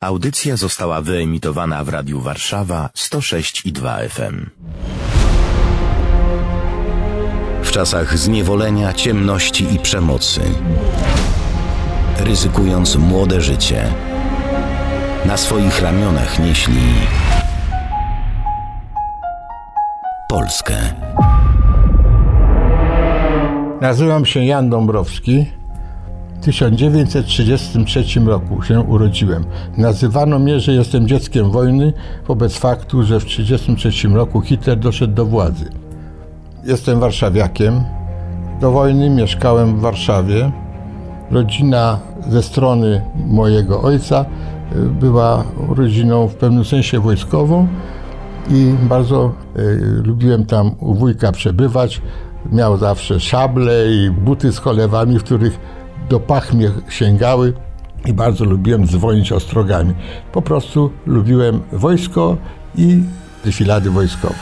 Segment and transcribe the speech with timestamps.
[0.00, 4.46] Audycja została wyemitowana w Radiu Warszawa 106 i 2 FM.
[7.62, 10.40] W czasach zniewolenia, ciemności i przemocy,
[12.18, 13.92] ryzykując młode życie,
[15.26, 16.82] na swoich ramionach nieśli
[20.28, 20.76] Polskę.
[23.80, 25.57] Nazywam się Jan Dąbrowski.
[26.40, 29.44] W 1933 roku się urodziłem.
[29.76, 31.92] Nazywano mnie, że jestem dzieckiem wojny
[32.28, 35.70] wobec faktu, że w 1933 roku Hitler doszedł do władzy.
[36.64, 37.80] Jestem warszawiakiem.
[38.60, 40.52] Do wojny mieszkałem w Warszawie.
[41.30, 41.98] Rodzina
[42.28, 44.24] ze strony mojego ojca
[44.76, 47.68] y, była rodziną w pewnym sensie wojskową
[48.50, 52.02] i bardzo y, lubiłem tam u wujka przebywać.
[52.52, 55.60] Miał zawsze szable i buty z cholewami, w których
[56.08, 57.52] do pach mnie sięgały
[58.06, 59.94] i bardzo lubiłem dzwonić ostrogami.
[60.32, 62.36] Po prostu lubiłem wojsko
[62.76, 63.00] i
[63.44, 64.34] defilady wojskowe.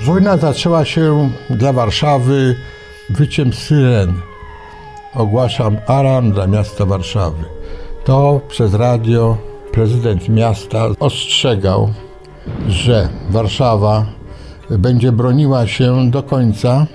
[0.00, 2.56] Wojna zaczęła się dla Warszawy
[3.10, 4.12] wyciem syren.
[5.14, 7.44] Ogłaszam alarm dla miasta Warszawy.
[8.04, 9.36] To przez radio
[9.72, 11.92] prezydent miasta ostrzegał,
[12.68, 14.06] że Warszawa
[14.70, 16.86] będzie broniła się do końca,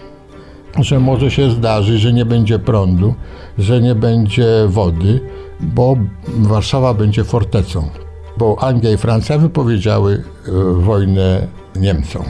[0.80, 3.14] że może się zdarzyć, że nie będzie prądu,
[3.58, 5.20] że nie będzie wody,
[5.60, 7.90] bo Warszawa będzie fortecą.
[8.38, 12.24] Bo Anglia i Francja wypowiedziały e, wojnę Niemcom.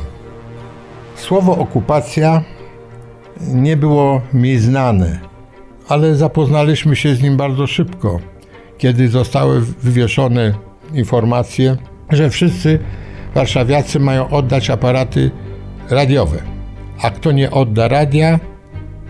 [1.16, 2.44] Słowo okupacja
[3.47, 5.19] nie było mi znane,
[5.88, 8.19] ale zapoznaliśmy się z nim bardzo szybko,
[8.78, 10.53] kiedy zostały wywieszone
[10.94, 11.78] informacje,
[12.09, 12.80] że wszyscy
[13.35, 15.31] warszawiacy mają oddać aparaty
[15.89, 16.37] radiowe,
[17.01, 18.39] a kto nie odda radia,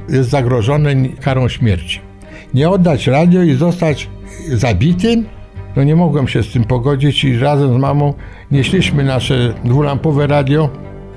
[0.10, 2.00] jest zagrożony karą śmierci.
[2.54, 4.10] Nie oddać radio i zostać
[4.48, 5.26] zabitym,
[5.76, 8.14] no nie mogłem się z tym pogodzić i razem z mamą
[8.52, 10.70] nieśliśmy nasze dwulampowe radio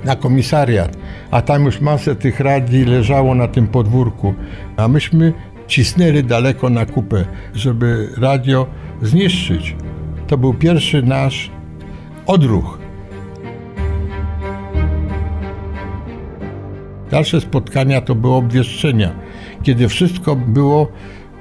[0.05, 0.97] na komisariat,
[1.31, 4.33] a tam już masę tych radii leżało na tym podwórku,
[4.77, 5.33] a myśmy
[5.67, 8.67] cisnęli daleko na kupę, żeby radio
[9.01, 9.75] zniszczyć.
[10.27, 11.51] To był pierwszy nasz
[12.27, 12.84] odruch.
[17.15, 19.11] Dalsze spotkania to były obwieszczenia,
[19.63, 20.87] kiedy wszystko było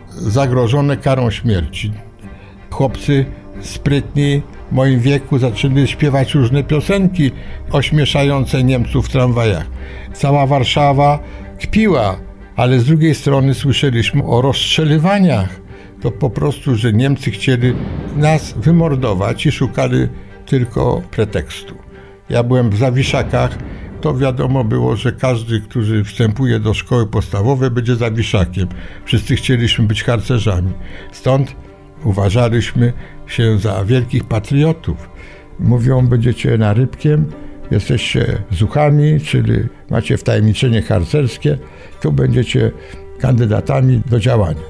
[0.08, 1.92] zagrożone karą śmierci.
[2.70, 3.24] Chłopcy
[3.60, 7.30] sprytni w moim wieku zaczęli śpiewać różne piosenki
[7.70, 9.66] ośmieszające Niemców w tramwajach.
[10.12, 11.18] Cała Warszawa
[11.60, 12.16] kpiła,
[12.56, 15.60] ale z drugiej strony słyszeliśmy o rozstrzelywaniach.
[16.00, 17.72] To po prostu, że Niemcy chcieli
[18.16, 20.08] nas wymordować i szukali
[20.46, 21.74] tylko pretekstu.
[22.30, 23.58] Ja byłem w Zawiszakach,
[24.04, 28.68] to wiadomo było, że każdy, który wstępuje do szkoły podstawowej, będzie zawiszakiem.
[29.04, 30.72] Wszyscy chcieliśmy być harcerzami.
[31.12, 31.56] Stąd
[32.04, 32.92] uważaliśmy
[33.26, 35.08] się za wielkich patriotów.
[35.60, 37.26] Mówią, będziecie narybkiem,
[37.70, 39.52] jesteście zuchami, czyli
[39.90, 41.58] macie wtajemniczenie harcerskie,
[42.00, 42.70] tu będziecie
[43.18, 44.64] kandydatami do działania.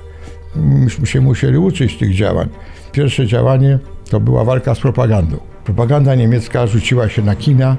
[0.57, 2.49] Myśmy się musieli uczyć tych działań.
[2.93, 3.79] Pierwsze działanie
[4.11, 5.37] to była walka z propagandą.
[5.65, 7.77] Propaganda niemiecka rzuciła się na kina,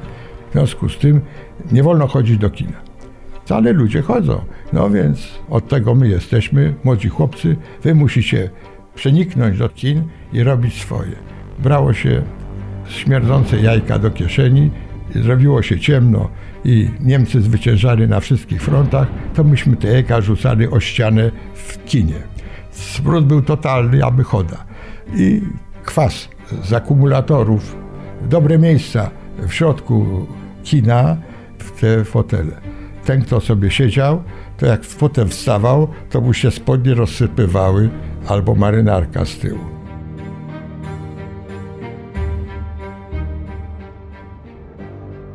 [0.50, 1.22] w związku z tym
[1.72, 2.86] nie wolno chodzić do kina.
[3.50, 4.42] Ale ludzie chodzą.
[4.74, 7.56] No więc od tego my jesteśmy, młodzi chłopcy.
[7.84, 8.50] Wy musicie
[8.96, 10.04] przeniknąć do kin
[10.34, 11.16] i robić swoje.
[11.60, 12.22] Brało się
[12.88, 14.72] śmierdzące jajka do kieszeni,
[15.16, 16.30] zrobiło się ciemno
[16.66, 22.20] i Niemcy zwyciężali na wszystkich frontach, to myśmy te jajka rzucali o ścianę w kinie.
[22.72, 24.66] Smród był totalny, aby choda.
[25.16, 25.42] I
[25.84, 26.30] kwas
[26.64, 27.76] z akumulatorów,
[28.30, 29.12] dobre miejsca
[29.48, 30.26] w środku
[30.64, 31.18] kina,
[31.58, 32.62] w te fotele.
[33.06, 34.24] Ten, kto sobie siedział,
[34.58, 37.90] to jak potem wstawał, to mu się spodnie rozsypywały
[38.28, 39.60] albo marynarka z tyłu.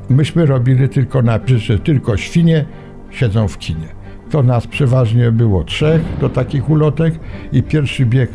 [0.08, 2.64] Myśmy robili tylko napis, że tylko świnie
[3.10, 3.88] siedzą w kinie.
[4.30, 7.14] To nas przeważnie było trzech do takich ulotek
[7.52, 8.30] i pierwszy bieg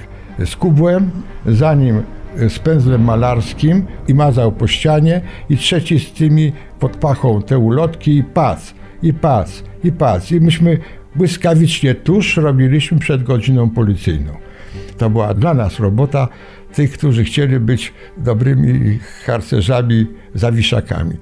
[0.45, 1.11] z kubłem,
[1.45, 2.03] zanim
[2.49, 8.17] z pędzlem malarskim i mazał po ścianie i trzeci z tymi pod pachą te ulotki
[8.17, 8.73] i pas,
[9.03, 10.31] i pas, i pas.
[10.31, 10.77] I myśmy
[11.15, 14.31] błyskawicznie tuż robiliśmy przed godziną policyjną.
[14.97, 16.27] To była dla nas robota
[16.73, 21.17] tych, którzy chcieli być dobrymi harcerzami, zawiszakami.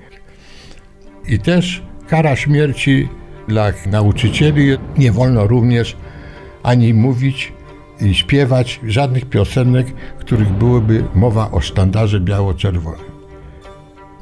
[1.27, 3.09] I też kara śmierci
[3.47, 5.97] dla nauczycieli nie wolno również
[6.63, 7.53] ani mówić,
[8.11, 9.87] śpiewać żadnych piosenek,
[10.19, 13.13] których byłyby mowa o sztandarze biało-czerwonym.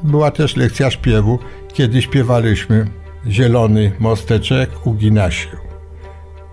[0.04, 1.40] Była też lekcja śpiewu,
[1.74, 2.88] kiedy śpiewaliśmy
[3.28, 5.50] zielony mosteczek ugina się.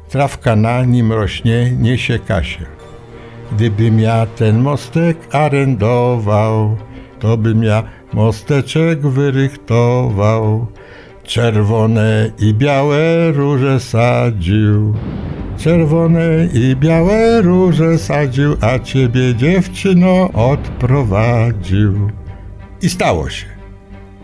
[0.09, 2.67] Trawka na nim rośnie, niesie Kasię.
[3.53, 6.77] Gdybym ja ten mostek arendował,
[7.19, 7.83] to bym ja
[8.13, 10.67] mosteczek wyrychtował.
[11.23, 14.95] Czerwone i białe róże sadził.
[15.59, 22.11] Czerwone i białe róże sadził, a ciebie dziewczyno odprowadził.
[22.83, 23.47] I stało się.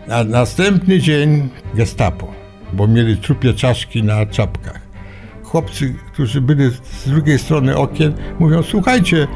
[0.07, 2.31] Na następny dzień gestapo,
[2.73, 4.81] bo mieli trupie czaszki na czapkach.
[5.43, 9.27] Chłopcy, którzy byli z drugiej strony okien, mówią: Słuchajcie,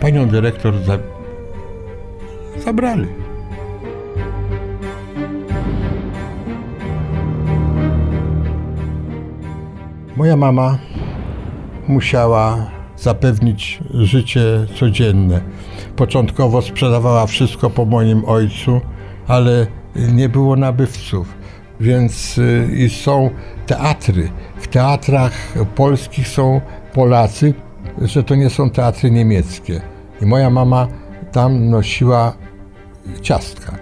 [0.00, 0.98] panią dyrektor za...
[2.64, 3.21] zabrali.
[10.16, 10.78] Moja mama
[11.88, 15.40] musiała zapewnić życie codzienne.
[15.96, 18.80] Początkowo sprzedawała wszystko po moim ojcu,
[19.26, 19.66] ale
[19.96, 21.34] nie było nabywców,
[21.80, 23.30] więc y, i są
[23.66, 24.30] teatry.
[24.56, 25.32] W teatrach
[25.74, 26.60] polskich są
[26.94, 27.54] Polacy,
[28.02, 29.80] że to nie są teatry niemieckie.
[30.22, 30.88] I moja mama
[31.32, 32.32] tam nosiła
[33.22, 33.78] ciastka.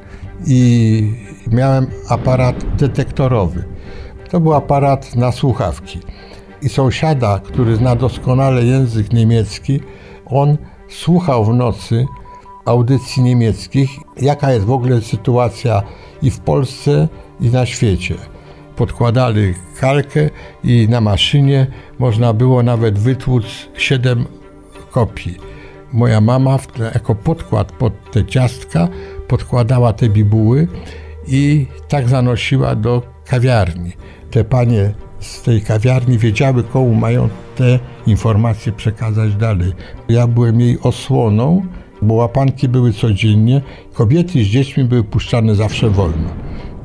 [0.47, 1.12] I
[1.47, 3.65] miałem aparat detektorowy.
[4.31, 6.00] To był aparat na słuchawki.
[6.62, 9.81] I sąsiada, który zna doskonale język niemiecki,
[10.27, 10.57] on
[10.89, 12.07] słuchał w nocy
[12.65, 15.83] audycji niemieckich, jaka jest w ogóle sytuacja
[16.23, 17.09] i w Polsce,
[17.41, 18.15] i na świecie.
[18.77, 20.31] Podkładali kalkę
[20.65, 21.67] i na maszynie
[21.99, 24.25] można było nawet wytłuc 7
[24.91, 25.37] kopii.
[25.93, 26.59] Moja mama
[26.95, 28.89] jako podkład pod te ciastka
[29.29, 30.69] podkładała te bibuły
[31.27, 33.93] i tak zanosiła do kawiarni.
[34.31, 39.72] Te panie z tej kawiarni wiedziały, komu mają te informacje przekazać dalej.
[40.08, 41.62] Ja byłem jej osłoną,
[42.02, 43.61] bo łapanki były codziennie,
[43.93, 46.31] kobiety z dziećmi były puszczane zawsze wolno.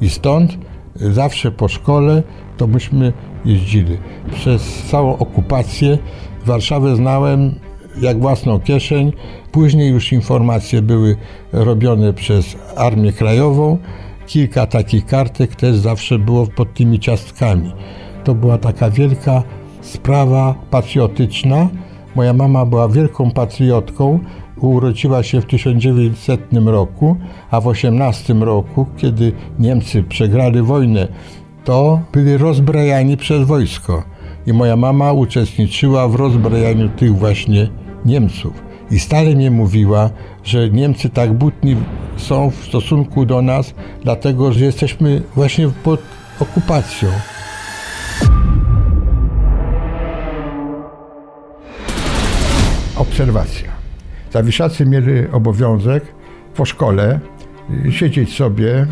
[0.01, 0.57] I stąd
[0.95, 2.23] zawsze po szkole
[2.57, 3.13] to myśmy
[3.45, 3.97] jeździli.
[4.31, 5.97] Przez całą okupację
[6.45, 7.55] Warszawę znałem
[8.01, 9.13] jak własną kieszeń.
[9.51, 11.15] Później już informacje były
[11.53, 13.77] robione przez Armię Krajową.
[14.27, 17.71] Kilka takich kartek też zawsze było pod tymi ciastkami.
[18.25, 19.43] To była taka wielka
[19.81, 21.67] sprawa patriotyczna.
[22.15, 24.19] Moja mama była wielką patriotką.
[24.61, 27.15] Urodziła się w 1900 roku,
[27.51, 31.07] a w 18 roku, kiedy Niemcy przegrali wojnę,
[31.63, 34.03] to byli rozbrajani przez wojsko.
[34.47, 37.69] I moja mama uczestniczyła w rozbrajaniu tych właśnie
[38.05, 38.53] Niemców.
[38.91, 40.09] I stale mi mówiła,
[40.43, 41.75] że Niemcy tak butni
[42.17, 43.73] są w stosunku do nas,
[44.03, 45.99] dlatego że jesteśmy właśnie pod
[46.39, 47.09] okupacją.
[53.15, 53.71] Obserwacja.
[54.31, 56.03] Zawiszacy mieli obowiązek
[56.55, 57.19] po szkole
[57.89, 58.87] siedzieć sobie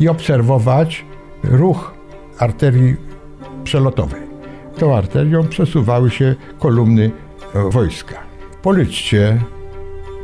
[0.00, 1.04] i obserwować
[1.44, 1.94] ruch
[2.38, 2.96] arterii
[3.64, 4.20] przelotowej.
[4.78, 7.10] Tą arterią przesuwały się kolumny
[7.70, 8.14] wojska.
[8.62, 9.40] Policzcie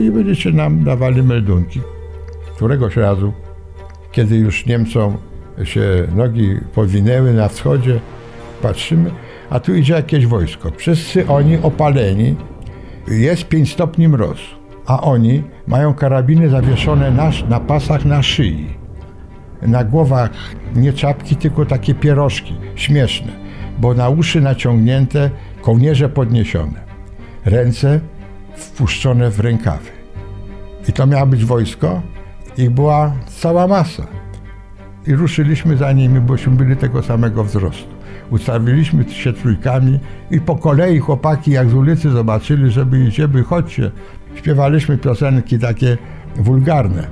[0.00, 1.81] i będziecie nam dawali meldunki.
[2.56, 3.33] Któregoś razu,
[4.12, 5.17] kiedy już Niemcom
[5.65, 8.00] się nogi powinęły na wschodzie,
[8.62, 9.11] patrzymy,
[9.50, 10.71] a tu idzie jakieś wojsko.
[10.77, 12.37] Wszyscy oni opaleni,
[13.11, 14.57] jest 5 stopni mrozu,
[14.87, 18.67] a oni mają karabiny zawieszone na, na pasach na szyi.
[19.63, 20.31] Na głowach
[20.77, 23.33] nie czapki, tylko takie pierożki, śmieszne,
[23.79, 25.31] bo na uszy naciągnięte,
[25.62, 26.81] kołnierze podniesione,
[27.45, 28.00] ręce
[28.57, 29.91] wpuszczone w rękawy.
[30.88, 32.03] I to miało być wojsko?
[32.59, 34.07] Ich była cała masa.
[35.07, 37.98] I ruszyliśmy za nimi, bośmy byli tego samego wzrostu.
[38.30, 39.99] Ustawiliśmy się trójkami
[40.30, 43.90] i po kolei chłopaki jak z ulicy zobaczyli, żeby idziemy, chodźcie.
[44.35, 45.99] Śpiewaliśmy piosenki takie
[46.37, 47.06] wulgarne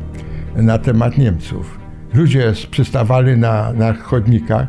[0.56, 1.78] na temat Niemców.
[2.14, 4.66] Ludzie przystawali na, na chodnikach,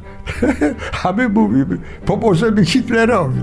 [1.03, 3.41] a my mówimy, pomożemy Hitlerowi.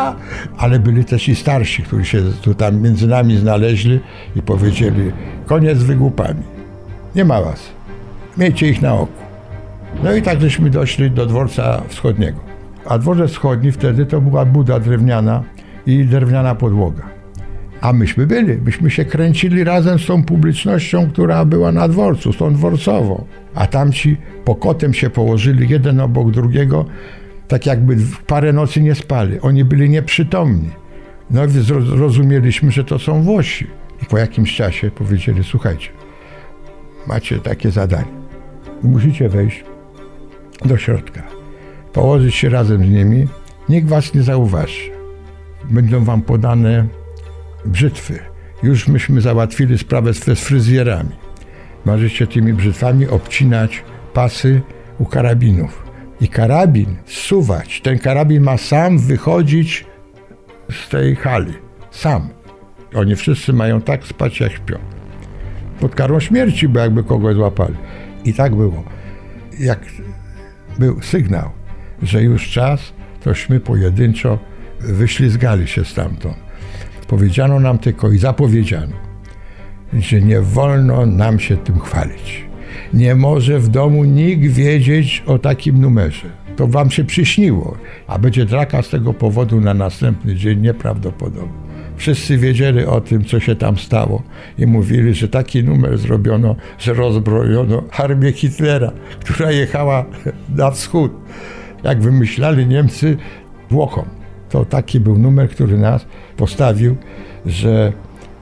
[0.58, 4.00] Ale byli też i starsi, którzy się tu tam między nami znaleźli
[4.36, 5.12] i powiedzieli,
[5.46, 6.42] koniec z wygłupami.
[7.14, 7.60] Nie ma was.
[8.38, 9.25] Miejcie ich na oku.
[10.04, 12.40] No i tak żeśmy doszli do dworca wschodniego.
[12.86, 15.42] A dworzec wschodni wtedy to była buda drewniana
[15.86, 17.02] i drewniana podłoga.
[17.80, 22.36] A myśmy byli, myśmy się kręcili razem z tą publicznością, która była na dworcu, z
[22.36, 23.24] tą dworcową.
[23.54, 26.84] A tamci pokotem się położyli jeden obok drugiego,
[27.48, 29.40] tak jakby parę nocy nie spali.
[29.40, 30.70] Oni byli nieprzytomni.
[31.30, 33.66] No i zrozumieliśmy, że to są Włosi.
[34.02, 35.88] I po jakimś czasie powiedzieli, słuchajcie,
[37.06, 38.16] macie takie zadanie.
[38.82, 39.64] Musicie wejść
[40.64, 41.22] do środka,
[41.92, 43.28] położyć się razem z nimi,
[43.68, 44.90] nikt was nie zauważy.
[45.70, 46.86] Będą wam podane
[47.64, 48.18] brzytwy.
[48.62, 51.10] Już myśmy załatwili sprawę z fryzjerami.
[51.84, 53.84] Możecie tymi brzytwami obcinać
[54.14, 54.60] pasy
[54.98, 55.86] u karabinów.
[56.20, 59.84] I karabin zsuwać, ten karabin ma sam wychodzić
[60.70, 61.52] z tej hali.
[61.90, 62.28] Sam.
[62.94, 64.78] Oni wszyscy mają tak spać, jak śpią.
[65.80, 67.74] Pod karą śmierci, bo jakby kogoś złapali.
[68.24, 68.84] I tak było.
[69.58, 69.80] Jak
[70.78, 71.50] był sygnał,
[72.02, 74.38] że już czas, tośmy pojedynczo
[74.80, 76.36] wyślizgali się stamtąd.
[77.06, 78.96] Powiedziano nam tylko i zapowiedziano,
[79.92, 82.44] że nie wolno nam się tym chwalić.
[82.94, 86.28] Nie może w domu nikt wiedzieć o takim numerze.
[86.56, 91.65] To wam się przyśniło, a będzie draka z tego powodu na następny dzień nieprawdopodobny.
[91.96, 94.22] Wszyscy wiedzieli o tym, co się tam stało
[94.58, 100.04] i mówili, że taki numer zrobiono, że rozbrojono armię Hitlera, która jechała
[100.58, 101.12] na wschód.
[101.84, 103.16] Jak wymyślali Niemcy
[103.70, 104.04] Włochom.
[104.50, 106.96] To taki był numer, który nas postawił,
[107.46, 107.92] że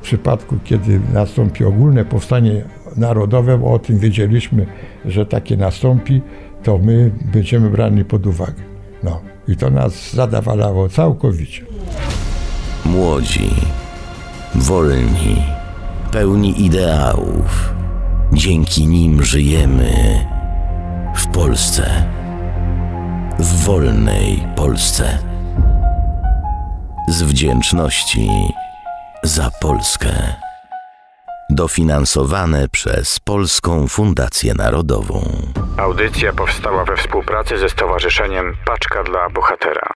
[0.00, 2.64] w przypadku, kiedy nastąpi ogólne powstanie
[2.96, 4.66] narodowe, bo o tym wiedzieliśmy,
[5.04, 6.20] że takie nastąpi,
[6.62, 8.62] to my będziemy brani pod uwagę.
[9.02, 11.64] No i to nas zadawalało całkowicie.
[12.84, 13.50] Młodzi,
[14.54, 15.42] wolni,
[16.12, 17.74] pełni ideałów.
[18.32, 20.26] Dzięki nim żyjemy
[21.16, 22.04] w Polsce.
[23.38, 25.18] W wolnej Polsce.
[27.08, 28.30] Z wdzięczności
[29.22, 30.34] za Polskę.
[31.50, 35.22] Dofinansowane przez Polską Fundację Narodową.
[35.76, 39.88] Audycja powstała we współpracy ze Stowarzyszeniem Paczka dla Bohatera.